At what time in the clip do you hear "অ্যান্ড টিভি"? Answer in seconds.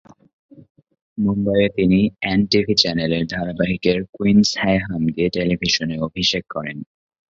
2.21-2.73